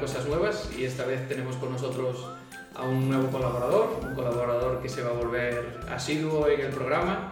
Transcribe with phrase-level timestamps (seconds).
[0.00, 2.26] probar cosas nuevas y esta vez tenemos con nosotros
[2.74, 7.30] a un nuevo colaborador, un colaborador que se va a volver asiduo en el programa.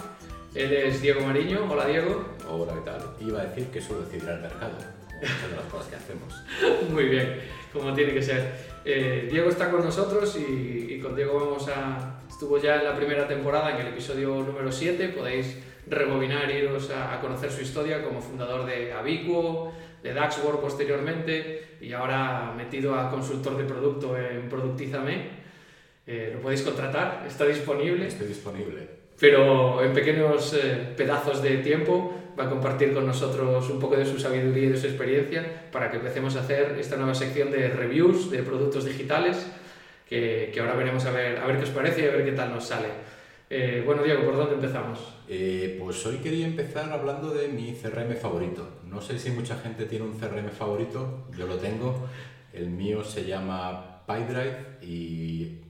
[0.54, 1.66] Él es Diego Mariño.
[1.70, 2.24] Hola Diego.
[2.48, 3.00] Hola, ¿qué tal?
[3.20, 4.72] Iba a decir que suelo decidir el mercado,
[5.14, 6.34] muchas de las cosas que hacemos.
[6.90, 7.40] Muy bien,
[7.72, 8.52] como tiene que ser.
[8.84, 12.20] Eh, Diego está con nosotros y, y con Diego vamos a...
[12.28, 15.08] Estuvo ya en la primera temporada, en el episodio número 7.
[15.08, 15.56] Podéis
[15.86, 22.52] rebobinar iros a, conocer su historia como fundador de Abiquo, de Daxwork posteriormente y ahora
[22.56, 25.38] metido a consultor de producto en Productízame.
[26.06, 28.06] Eh, lo podéis contratar, está disponible.
[28.06, 28.88] Estoy disponible.
[29.20, 34.06] pero en pequeños eh, pedazos de tiempo va a compartir con nosotros un poco de
[34.06, 37.68] su sabiduría y de su experiencia para que empecemos a hacer esta nueva sección de
[37.68, 39.50] reviews de productos digitales
[40.08, 42.32] que, que ahora veremos a ver, a ver qué os parece y a ver qué
[42.32, 42.88] tal nos sale.
[43.50, 44.98] Eh, bueno, Diego, ¿por dónde empezamos?
[45.26, 48.68] Eh, pues hoy quería empezar hablando de mi CRM favorito.
[48.84, 52.06] No sé si mucha gente tiene un CRM favorito, yo lo tengo.
[52.52, 55.60] El mío se llama PyDrive y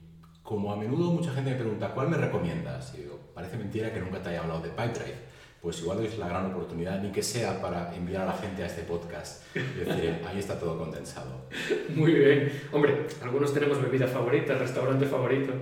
[0.43, 2.93] como a menudo mucha gente me pregunta, ¿cuál me recomiendas?
[2.95, 5.29] Y digo, parece mentira que nunca te haya hablado de PyDrive.
[5.61, 8.65] Pues igual es la gran oportunidad, ni que sea para enviar a la gente a
[8.65, 9.43] este podcast.
[9.55, 11.47] Es decir, ahí está todo condensado.
[11.95, 12.51] Muy bien.
[12.71, 15.53] Hombre, algunos tenemos bebida favorita, restaurante favorito.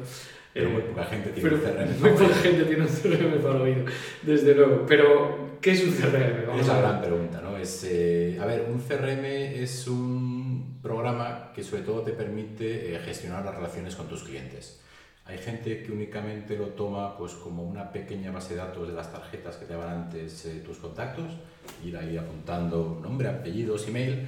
[0.54, 3.92] Pero muy poca gente tiene pero un CRM Muy poca gente tiene un CRM favorito,
[4.24, 4.86] desde luego.
[4.88, 6.48] Pero, ¿qué es un CRM?
[6.48, 7.58] Vamos Es la gran pregunta, ¿no?
[7.58, 13.00] Es, eh, a ver, un CRM es un programa que sobre todo te permite eh,
[13.00, 14.80] gestionar las relaciones con tus clientes.
[15.28, 19.12] Hay gente que únicamente lo toma pues, como una pequeña base de datos de las
[19.12, 21.34] tarjetas que te daban antes eh, tus contactos,
[21.84, 24.26] ir ahí apuntando nombre, apellidos, email,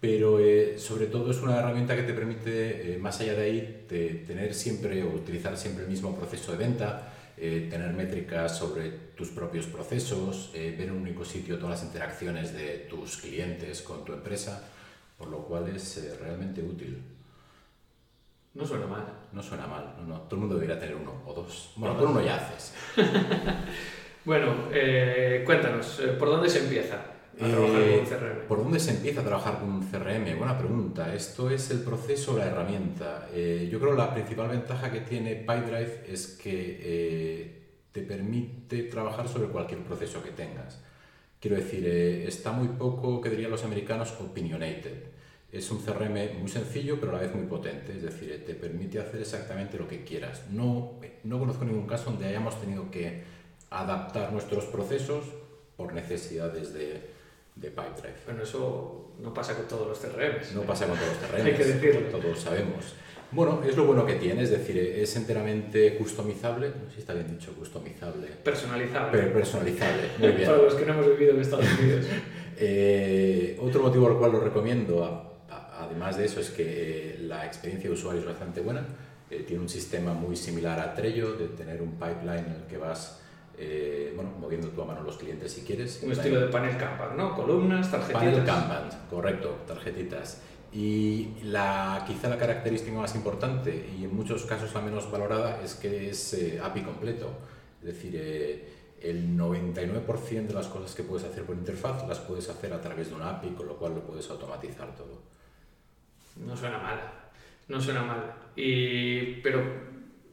[0.00, 3.84] pero eh, sobre todo es una herramienta que te permite, eh, más allá de ahí,
[3.88, 8.90] te- tener siempre o utilizar siempre el mismo proceso de venta, eh, tener métricas sobre
[9.16, 13.82] tus propios procesos, eh, ver en un único sitio todas las interacciones de tus clientes
[13.82, 14.68] con tu empresa,
[15.18, 17.02] por lo cual es eh, realmente útil.
[18.54, 19.04] No suena mal.
[19.32, 21.72] No suena mal, no, no, todo el mundo debería tener uno o dos.
[21.76, 22.72] Bueno, con uno ya haces.
[24.24, 24.54] Bueno,
[25.46, 26.98] cuéntanos, ¿por dónde se empieza
[27.40, 28.46] a trabajar Eh, con CRM?
[28.48, 30.36] ¿Por dónde se empieza a trabajar con un CRM?
[30.36, 31.14] Buena pregunta.
[31.14, 33.28] Esto es el proceso, la herramienta.
[33.32, 37.62] Eh, yo creo la principal ventaja que tiene PyDrive es que eh,
[37.92, 40.80] te permite trabajar sobre cualquier proceso que tengas.
[41.40, 45.04] Quiero decir, eh, está muy poco, que dirían los americanos, opinionated.
[45.50, 47.92] Es un CRM muy sencillo, pero a la vez muy potente.
[47.96, 50.42] Es decir, eh, te permite hacer exactamente lo que quieras.
[50.50, 53.22] No, no conozco ningún caso donde hayamos tenido que
[53.70, 55.24] adaptar nuestros procesos
[55.76, 57.17] por necesidades de,
[57.60, 58.14] de PyDrive.
[58.26, 60.54] Bueno, eso no pasa con todos los CRMs.
[60.54, 62.18] No pasa con todos los terrenos, Hay que decirlo.
[62.18, 62.94] todos sabemos.
[63.30, 67.12] Bueno, es lo bueno que tiene, es decir, es enteramente customizable, no sé si está
[67.12, 69.18] bien dicho, customizable, Personalizable.
[69.18, 70.46] pero personalizable, muy bien.
[70.48, 72.06] Para los que no hemos vivido en Estados Unidos.
[72.60, 76.64] Eh, otro motivo por el cual lo recomiendo, a- a- además de eso, es que
[77.14, 78.84] eh, la experiencia de usuario es bastante buena.
[79.30, 82.76] Eh, tiene un sistema muy similar a Trello, de tener un pipeline en el que
[82.76, 83.20] vas
[83.60, 86.00] eh, bueno, moviendo a mano los clientes si quieres.
[86.04, 87.34] un estilo de panel Kanban, ¿no?
[87.34, 88.22] Columnas, tarjetitas.
[88.22, 90.42] Panel Kanban, correcto, tarjetitas.
[90.72, 95.74] Y la, quizá la característica más importante y en muchos casos la menos valorada es
[95.74, 97.30] que es eh, API completo.
[97.80, 98.68] Es decir, eh,
[99.00, 103.08] el 99% de las cosas que puedes hacer por interfaz las puedes hacer a través
[103.08, 105.22] de una API, con lo cual lo puedes automatizar todo.
[106.36, 107.00] No suena mal.
[107.66, 108.34] No suena mal.
[108.54, 109.62] Y, pero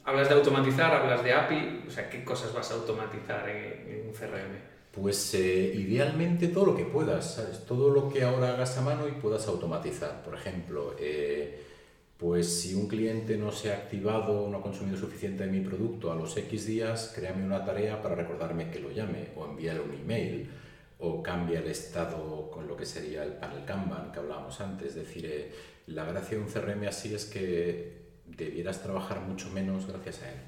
[0.06, 1.84] hablas de automatizar, hablas de API.
[1.88, 4.76] O sea, ¿qué cosas vas a automatizar en, un CRM?
[4.92, 7.66] Pues eh, idealmente todo lo que puedas, ¿sabes?
[7.66, 10.24] Todo lo que ahora hagas a mano y puedas automatizar.
[10.24, 11.62] Por ejemplo, eh,
[12.18, 16.14] pues si un cliente no se ha activado no ha consumido suficiente de mi producto
[16.14, 19.94] a los X días, créame una tarea para recordarme que lo llame o envíale un
[19.94, 20.50] email
[21.00, 24.90] o cambia el estado con lo que sería el panel Kanban que hablábamos antes.
[24.90, 25.52] Es decir, eh,
[25.88, 30.40] la gracia de un CRM así es que debieras trabajar mucho menos gracias a él.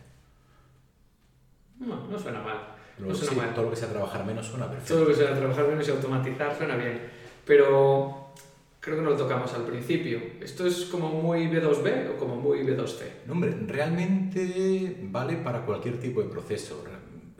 [1.80, 2.76] No, no suena mal.
[2.98, 3.54] No suena sí, mal.
[3.54, 4.94] todo lo que sea trabajar menos suena perfecto.
[4.94, 7.02] Todo lo que sea trabajar menos y automatizar suena bien.
[7.46, 8.34] Pero
[8.80, 10.20] creo que no lo tocamos al principio.
[10.42, 13.02] ¿Esto es como muy B2B o como muy B2C?
[13.26, 16.84] No, hombre, realmente vale para cualquier tipo de proceso.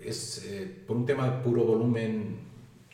[0.02, 2.48] Es, eh, por un tema de puro volumen,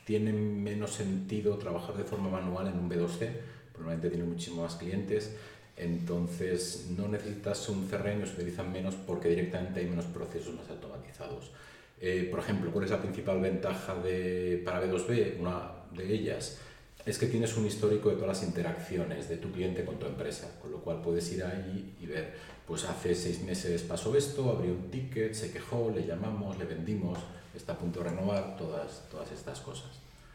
[0.06, 3.30] tiene menos sentido trabajar de forma manual en un B2C,
[3.72, 5.36] probablemente tiene muchísimos más clientes,
[5.76, 11.52] entonces no necesitas un CRM, se utilizan menos porque directamente hay menos procesos más automatizados.
[12.00, 15.40] Eh, por ejemplo, ¿cuál es la principal ventaja de, para B2B?
[15.40, 16.60] Una de ellas
[17.06, 20.60] es que tienes un histórico de todas las interacciones de tu cliente con tu empresa,
[20.62, 22.34] con lo cual puedes ir ahí y ver,
[22.68, 27.20] pues hace seis meses pasó esto, abrió un ticket, se quejó, le llamamos, le vendimos,
[27.54, 29.90] está a punto de renovar, todas, todas estas cosas.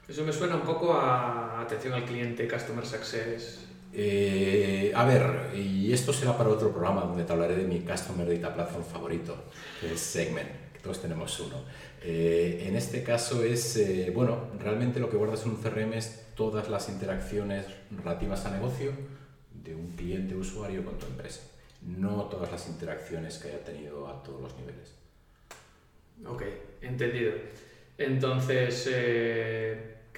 [0.06, 3.68] Eso me suena un poco a atención al cliente, Customer Success.
[3.93, 8.29] Eh, a ver, y esto será para otro programa donde te hablaré de mi Customer
[8.29, 9.44] Data Platform favorito,
[9.81, 11.64] que Segment, que todos tenemos uno.
[12.02, 16.26] Eh, en este caso es, eh, bueno, realmente lo que guardas en un CRM es
[16.35, 18.93] todas las interacciones relativas a negocio
[19.52, 21.40] de un cliente usuario con tu empresa,
[21.82, 24.94] no todas las interacciones que haya tenido a todos los niveles.
[26.26, 26.43] Ok,
[26.82, 27.32] entendido.
[27.96, 28.88] Entonces,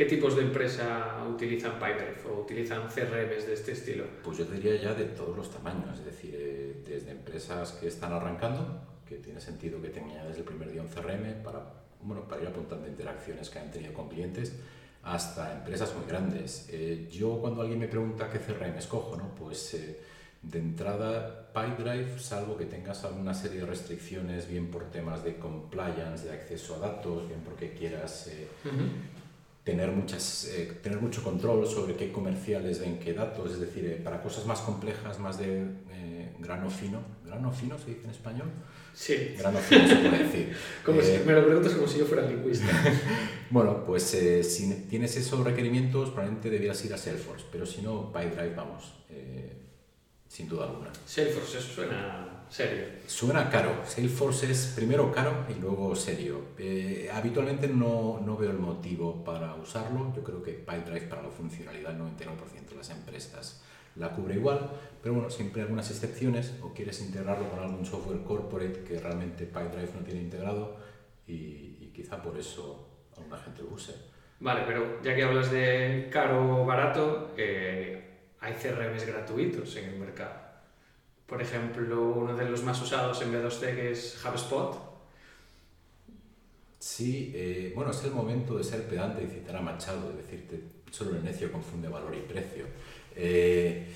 [0.00, 4.04] ¿qué tipos de empresa utilizan Pipedrive o utilizan CRMs de este estilo?
[4.24, 8.80] Pues yo diría ya de todos los tamaños, es decir, desde empresas que están arrancando,
[9.06, 11.60] que tiene sentido que tengan desde el primer día un CRM para,
[12.00, 14.54] bueno, para ir apuntando interacciones que han tenido con clientes,
[15.02, 16.70] hasta empresas muy grandes.
[16.72, 19.34] Eh, yo cuando alguien me pregunta qué CRM escojo, ¿no?
[19.34, 20.00] pues eh,
[20.40, 26.24] de entrada Pipedrive, salvo que tengas alguna serie de restricciones, bien por temas de compliance,
[26.26, 28.48] de acceso a datos, bien porque quieras eh,
[29.64, 30.50] tener, muchas,
[30.82, 35.18] tener mucho control sobre qué comerciales ven qué datos, es decir, para cosas más complejas,
[35.18, 35.66] más de
[36.38, 38.50] grano fino, grano fino se dice en español,
[38.94, 39.34] Sí.
[39.38, 40.56] Gran opción, se puede decir.
[40.84, 42.66] como si, eh, me lo preguntas como si yo fuera lingüista.
[43.50, 48.12] bueno, pues eh, si tienes esos requerimientos, probablemente debieras ir a Salesforce, pero si no,
[48.12, 49.52] PyDrive, vamos, eh,
[50.30, 50.92] sin duda alguna.
[51.04, 52.84] Salesforce, eso suena serio.
[53.06, 53.82] Suena caro.
[53.84, 56.50] Salesforce es primero caro y luego serio.
[57.12, 60.12] habitualmente no, no, veo el motivo para usarlo.
[60.14, 63.60] Yo creo que PyDrive para la funcionalidad, el 99% de las empresas
[63.96, 64.70] la cubre igual,
[65.02, 69.46] pero bueno, siempre hay algunas excepciones o quieres integrarlo con algún software corporate que realmente
[69.46, 70.76] PyDrive no tiene integrado
[71.26, 73.92] y, quizá por eso alguna gente lo use.
[74.38, 78.09] Vale, pero ya que hablas de caro o barato, eh,
[78.40, 80.50] hay CRMs gratuitos en el mercado.
[81.26, 84.90] Por ejemplo, uno de los más usados en B2C es HubSpot.
[86.78, 90.60] Sí, eh, bueno, es el momento de ser pedante y citar a Machado, de decirte,
[90.90, 92.64] solo el necio confunde valor y precio.
[93.14, 93.86] Eh,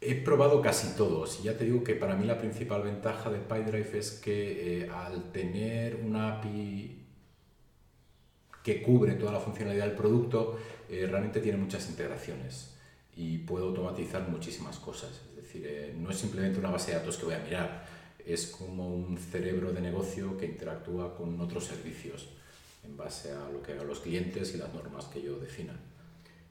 [0.00, 3.38] he probado casi todos y ya te digo que para mí la principal ventaja de
[3.38, 7.00] PyDrive es que eh, al tener una API
[8.62, 12.73] que cubre toda la funcionalidad del producto, realmente tiene muchas integraciones
[13.16, 15.10] y puedo automatizar muchísimas cosas.
[15.30, 17.86] Es decir, no es simplemente una base de datos que voy a mirar,
[18.26, 22.28] es como un cerebro de negocio que interactúa con otros servicios
[22.84, 25.74] en base a lo que hagan los clientes y las normas que yo defina.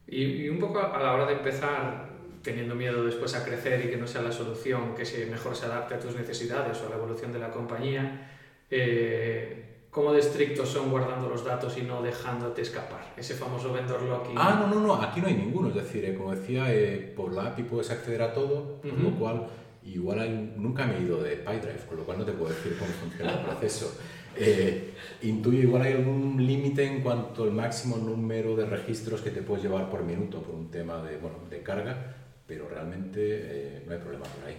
[0.08, 2.10] Y, un poco a la hora de empezar,
[2.42, 5.66] teniendo miedo después a crecer y que no sea la solución que se, mejor se
[5.66, 8.30] adapte a tus necesidades o a la evolución de la compañía,
[8.70, 9.53] eh,
[9.94, 13.14] ¿cómo de estrictos son guardando los datos y no dejándote escapar?
[13.16, 14.36] Ese famoso vendor locking.
[14.36, 15.70] Ah, no, no, no, aquí no hay ninguno.
[15.70, 19.12] Es decir, eh, como decía, eh, por la API puedes acceder a todo, con lo
[19.12, 19.48] cual
[19.86, 22.76] igual hay, nunca me he ido de PyDrive, con lo cual no te puedo decir
[22.78, 23.98] cómo funciona el proceso.
[24.36, 29.44] Eh, intuyo igual hay algún límite en cuanto al máximo número de registros que te
[29.44, 32.16] puedes llevar por minuto por un tema de, bueno, de carga,
[32.48, 34.58] pero realmente eh, no hay problema por ahí.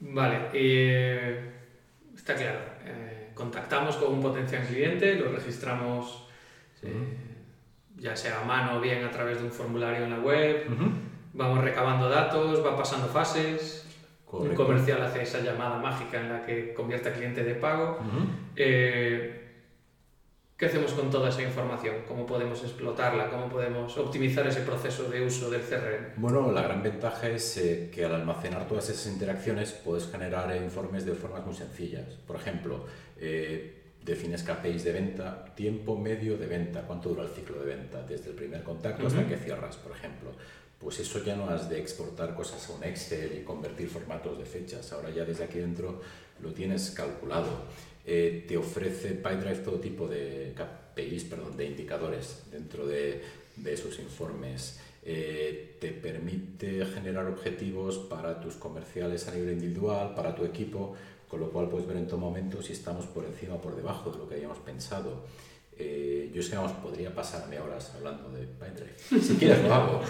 [0.00, 0.38] Vale,
[2.16, 2.60] está claro.
[3.74, 6.26] Contactamos con un potencial cliente, lo registramos
[7.96, 10.66] ya sea a mano o bien a través de un formulario en la web,
[11.32, 13.86] vamos recabando datos, va pasando fases,
[14.30, 17.98] un comercial hace esa llamada mágica en la que convierte a cliente de pago.
[18.56, 19.43] Eh,
[20.64, 21.96] ¿Qué hacemos con toda esa información?
[22.08, 23.28] ¿Cómo podemos explotarla?
[23.28, 26.14] ¿Cómo podemos optimizar ese proceso de uso del CRM?
[26.16, 31.04] Bueno, la gran ventaja es eh, que al almacenar todas esas interacciones puedes generar informes
[31.04, 32.06] de formas muy sencillas.
[32.26, 32.86] Por ejemplo,
[33.18, 38.00] eh, defines KPIs de venta, tiempo medio de venta, cuánto dura el ciclo de venta,
[38.00, 40.30] desde el primer contacto hasta que cierras, por ejemplo
[40.76, 44.44] pues eso ya no has de exportar cosas a un Excel y convertir formatos de
[44.44, 44.92] fechas.
[44.92, 46.02] Ahora ya desde aquí dentro
[46.42, 47.64] lo tienes calculado.
[48.06, 53.22] Eh, te ofrece PyDrive todo tipo de KPIs, perdón, de indicadores dentro de,
[53.56, 54.80] de esos informes.
[55.06, 60.94] Eh, te permite generar objetivos para tus comerciales a nivel individual, para tu equipo,
[61.28, 64.10] con lo cual puedes ver en todo momento si estamos por encima o por debajo
[64.10, 65.24] de lo que habíamos pensado.
[65.76, 69.22] Eh, yo es que vamos, podría pasarme horas hablando de PyDrive.
[69.22, 70.00] Si quieres lo hago.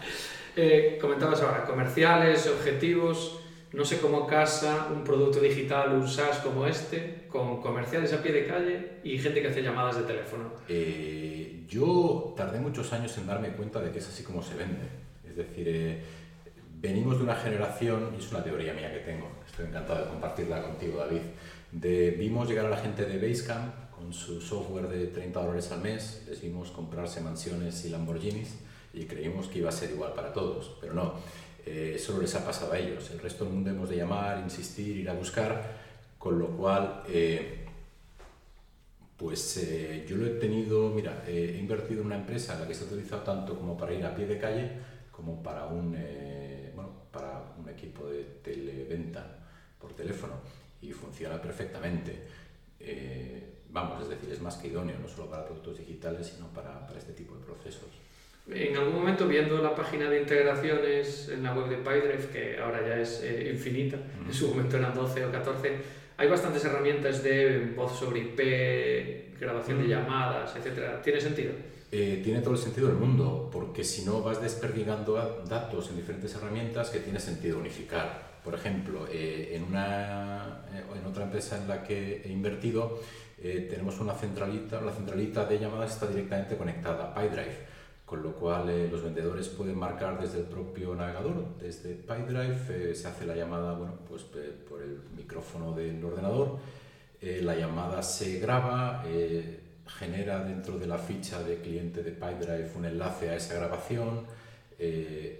[0.56, 3.40] eh, comentabas ahora, comerciales, objetivos.
[3.74, 8.32] No sé cómo casa un producto digital, un SaaS como este, con comerciales a pie
[8.32, 10.44] de calle y gente que hace llamadas de teléfono.
[10.68, 14.86] Eh, yo tardé muchos años en darme cuenta de que es así como se vende.
[15.28, 16.00] Es decir, eh,
[16.80, 20.62] venimos de una generación, y es una teoría mía que tengo, estoy encantado de compartirla
[20.62, 21.22] contigo, David,
[21.72, 25.80] de vimos llegar a la gente de Basecamp con su software de 30 dólares al
[25.80, 28.54] mes, les vimos comprarse mansiones y Lamborghinis
[28.92, 31.14] y creímos que iba a ser igual para todos, pero no,
[31.66, 33.10] eh, solo les ha pasado a ellos.
[33.10, 35.62] El resto del mundo hemos de llamar, insistir, ir a buscar,
[36.18, 37.60] con lo cual, eh,
[39.16, 42.74] Pues eh, yo lo he tenido, mira, he invertido en una empresa en la que
[42.74, 44.70] se ha utilizado tanto como para ir a pie de calle
[45.10, 45.92] como para un,
[46.74, 49.24] bueno, para un equipo de televenta
[49.80, 50.34] por teléfono
[50.82, 52.26] y funciona perfectamente.
[53.70, 57.12] Vamos, es decir, es más que idóneo, no solo para productos digitales, sino para este
[57.12, 57.90] tipo de procesos.
[58.46, 62.86] En algún momento viendo la página de integraciones en la web de PyDrive, que ahora
[62.86, 63.96] ya es infinita,
[64.26, 65.72] en su momento eran 12 o 14,
[66.18, 71.02] hay bastantes herramientas de voz sobre IP, grabación de llamadas, etc.
[71.02, 71.52] ¿Tiene sentido?
[71.90, 76.34] Eh, tiene todo el sentido del mundo, porque si no vas desperdigando datos en diferentes
[76.34, 78.34] herramientas que tiene sentido unificar.
[78.44, 83.00] Por ejemplo, eh, en, una, eh, en otra empresa en la que he invertido,
[83.40, 87.73] tenemos una centralita, la centralita de llamadas está directamente conectada a PyDrive
[88.04, 92.94] con lo cual eh, los vendedores pueden marcar desde el propio navegador, desde PyDrive, eh,
[92.94, 96.58] se hace la llamada bueno, pues, por el micrófono del ordenador,
[97.20, 99.02] eh, la llamada se graba,
[99.86, 104.26] genera dentro de la ficha de cliente de PyDrive un enlace a esa grabación,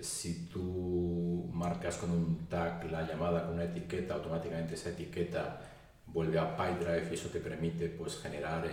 [0.00, 5.60] si tú marcas con un tag la llamada con una etiqueta, automáticamente esa etiqueta
[6.06, 8.66] vuelve a PyDrive y eso te permite pues, generar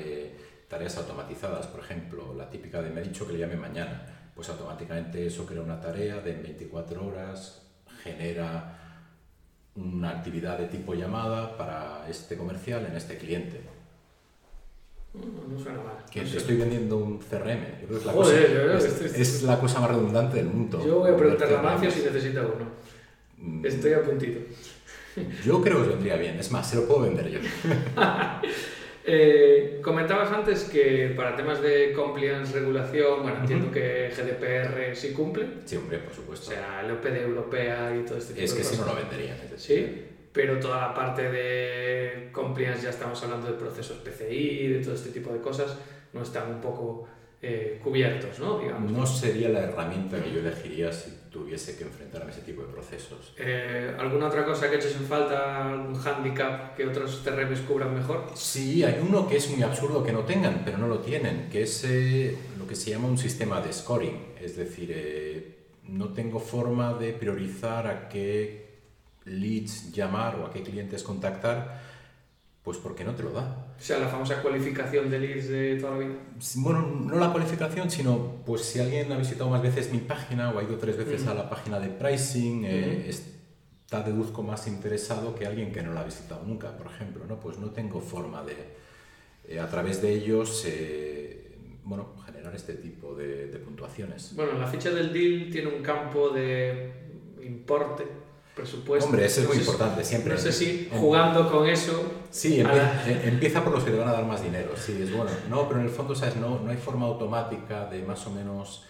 [0.72, 4.48] tareas automatizadas, por ejemplo, la típica de me ha dicho que le llame mañana, pues
[4.48, 7.62] automáticamente eso crea una tarea de 24 horas,
[8.02, 8.78] genera
[9.76, 13.60] una actividad de tipo llamada para este comercial en este cliente.
[15.14, 16.06] No, suena mal.
[16.10, 17.64] Que estoy vendiendo un CRM.
[17.90, 20.82] es, la, cosa, es, la cosa más redundante del mundo.
[20.86, 22.66] Yo voy a preguntarle a Mancio si necesita uno.
[23.40, 23.66] Mm.
[23.66, 24.40] Estoy a puntito.
[25.44, 26.40] Yo creo que os vendría bien.
[26.40, 27.40] Es más, se lo puedo vender yo.
[29.04, 35.48] Eh, comentabas antes que para temas de compliance, regulación, bueno, entiendo que GDPR sí cumple.
[35.66, 36.52] Sí, hombre, por supuesto.
[36.52, 38.74] O sea, el OPD europea y todo este tipo es de cosas.
[38.74, 39.38] Es que si no lo venderían.
[39.58, 44.94] Sí, pero toda la parte de compliance, ya estamos hablando de procesos PCI, de todo
[44.94, 45.78] este tipo de cosas,
[46.14, 47.08] no están un poco
[47.44, 48.60] eh, cubiertos, ¿no?
[48.60, 48.92] Digamos.
[48.92, 52.68] No sería la herramienta que yo elegiría si tuviese que enfrentarme a ese tipo de
[52.68, 53.34] procesos.
[53.38, 58.26] Eh, ¿Alguna otra cosa que eches en falta, algún handicap que otros TRMs cubran mejor?
[58.36, 61.64] Sí, hay uno que es muy absurdo que no tengan, pero no lo tienen, que
[61.64, 64.34] es eh, lo que se llama un sistema de scoring.
[64.40, 65.58] Es decir,
[65.88, 68.70] no tengo forma de priorizar a qué
[69.26, 71.91] leads llamar o a qué clientes contactar
[72.64, 73.74] pues porque no te lo da.
[73.78, 76.16] O sea, la famosa cualificación de leads de toda la vida.
[76.58, 80.60] Bueno, no la cualificación, sino pues si alguien ha visitado más veces mi página o
[80.60, 85.48] ha ido tres veces a la página de pricing, eh, está deduzco más interesado que
[85.48, 87.40] alguien que no la ha visitado nunca, por ejemplo, ¿no?
[87.40, 88.56] Pues no tengo forma de,
[89.48, 94.36] eh, a través de ellos, eh, bueno, generar este tipo de, de puntuaciones.
[94.36, 96.94] Bueno, la ficha del deal tiene un campo de
[97.42, 98.06] importe
[98.56, 99.06] presupuesto.
[99.06, 100.34] Hombre, eso es muy importante, siempre.
[100.34, 102.12] No sé si jugando con eso...
[102.30, 105.32] Sí, eh, empieza, por los que te van a dar más dinero, sí, es bueno.
[105.50, 106.36] No, pero en el fondo, ¿sabes?
[106.36, 108.86] No, no hay forma automática de más o menos...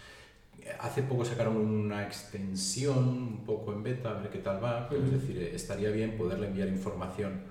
[0.80, 5.12] Hace poco sacaron una extensión un poco en beta, a ver qué tal va, es
[5.12, 7.41] decir, eh, estaría bien poderle enviar información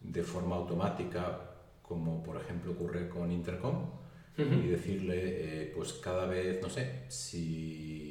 [0.00, 1.40] de forma automática,
[1.82, 3.86] como por ejemplo ocurre con Intercom,
[4.36, 8.09] y decirle, eh, pues cada vez, no sé, si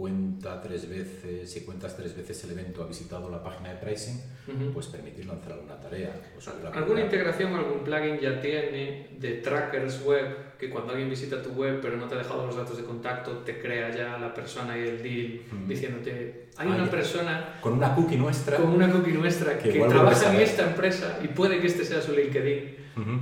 [0.00, 4.18] cuenta tres veces, si cuentas tres veces el evento, ha visitado la página de pricing,
[4.72, 6.10] pues permitir lanzar alguna tarea.
[6.72, 11.80] ¿Alguna integración, algún plugin ya tiene de trackers web que cuando alguien visita tu web
[11.82, 14.88] pero no te ha dejado los datos de contacto, te crea ya la persona y
[14.88, 19.70] el deal diciéndote, hay una persona con una cookie nuestra, con una cookie nuestra que,
[19.70, 22.76] trabaja en esta empresa y puede que este sea su LinkedIn,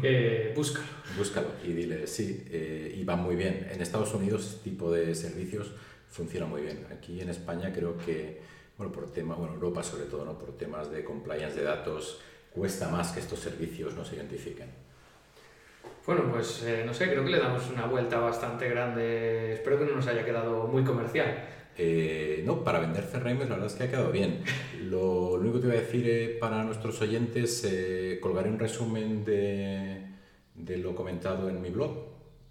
[0.05, 0.87] eh, búscalo.
[1.17, 3.67] Búscalo y dile, sí, eh, y va muy bien.
[3.73, 5.73] En Estados Unidos este tipo de servicios
[6.11, 6.87] funciona muy bien.
[6.91, 8.41] Aquí en España creo que,
[8.77, 10.38] bueno, por tema, bueno, Europa sobre todo, ¿no?
[10.38, 14.69] por temas de compliance de datos, cuesta más que estos servicios no se identifiquen.
[16.07, 19.53] Bueno, pues eh, no sé, creo que le damos una vuelta bastante grande.
[19.53, 21.45] Espero que no nos haya quedado muy comercial.
[21.77, 24.43] Eh, no, para vender CRM la verdad es que ha quedado bien.
[24.85, 27.69] Lo, lo único que te voy a decir eh, para nuestros oyentes,
[28.23, 30.07] colgaré un resumen de,
[30.55, 32.07] de, lo comentado en mi blog,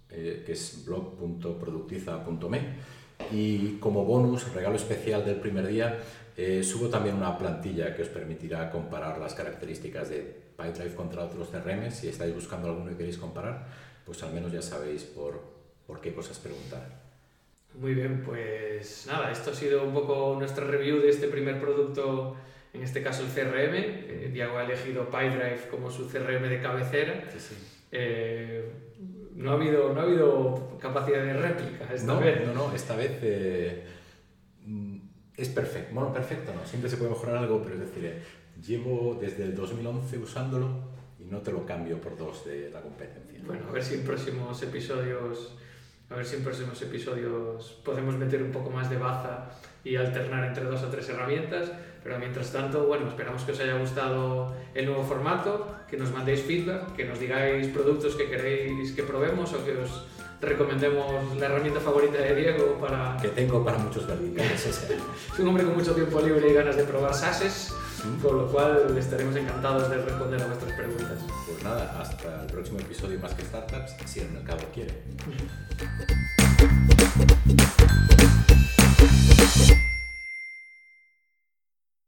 [0.08, 2.97] que es blog.productiza.me
[3.32, 5.98] y como bonus, regalo especial del primer día,
[6.36, 10.20] eh, subo también una plantilla que os permitirá comparar las características de
[10.56, 11.90] PyDrive contra otros CRM.
[11.90, 13.66] Si estáis buscando alguno y queréis comparar,
[14.04, 15.42] pues al menos ya sabéis por,
[15.86, 17.08] por qué cosas preguntar.
[17.74, 22.36] Muy bien, pues nada, esto ha sido un poco nuestra review de este primer producto,
[22.72, 23.74] en este caso el CRM.
[23.74, 27.28] Eh, Diego ha elegido PyDrive como su CRM de cabecera.
[27.32, 27.54] Sí, sí.
[27.92, 28.64] Eh,
[29.38, 32.46] no ha habido, no ha habido capacidad de réplica esta no, vez.
[32.46, 33.84] No, no, esta vez eh,
[35.36, 35.94] es perfecto.
[35.94, 38.22] Bueno, perfecto no, siempre se puede mejorar algo, pero es decir, eh,
[38.60, 40.68] llevo desde el 2011 usándolo
[41.20, 43.40] y no te lo cambio por dos de la competencia.
[43.46, 45.56] Bueno, a ver si en próximos episodios,
[46.10, 49.50] a ver si en próximos episodios podemos meter un poco más de baza
[49.84, 51.70] y alternar entre dos o tres herramientas.
[52.02, 56.42] Pero mientras tanto, bueno, esperamos que os haya gustado el nuevo formato, que nos mandéis
[56.42, 60.06] feedback, que nos digáis productos que queréis que probemos o que os
[60.40, 63.16] recomendemos la herramienta favorita de Diego para...
[63.20, 64.66] Que tengo para muchos verticales.
[65.32, 67.74] es un hombre con mucho tiempo libre y ganas de probar SASes,
[68.22, 71.18] con lo cual estaremos encantados de responder a vuestras preguntas.
[71.46, 74.94] Pues nada, hasta el próximo episodio Más que Startups, si el mercado quiere.